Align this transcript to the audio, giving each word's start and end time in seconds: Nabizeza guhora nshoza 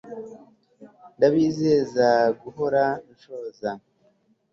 Nabizeza 1.19 2.09
guhora 2.41 2.83
nshoza 3.13 3.69